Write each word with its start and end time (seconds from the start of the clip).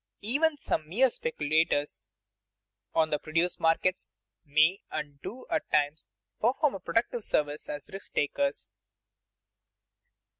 _Even 0.23 0.57
some 0.59 0.89
mere 0.89 1.11
speculators 1.11 2.09
on 2.95 3.11
the 3.11 3.19
produce 3.19 3.59
markets 3.59 4.11
may 4.43 4.81
and 4.89 5.21
do 5.21 5.45
at 5.47 5.69
times 5.71 6.09
perform 6.39 6.73
a 6.73 6.79
productive 6.79 7.23
service 7.23 7.69
as 7.69 7.87
risk 7.93 8.15
takers. 8.15 8.71